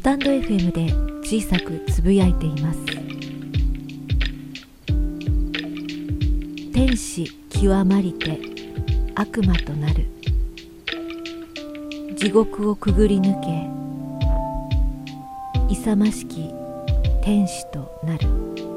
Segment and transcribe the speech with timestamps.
[0.00, 0.90] スタンド FM で
[1.22, 2.80] 小さくつぶやいています。
[6.72, 8.40] 天使極まりて
[9.14, 10.06] 悪魔となる。
[12.16, 13.68] 地獄をくぐり抜け
[15.68, 16.50] 勇ましき
[17.22, 18.69] 天使となる。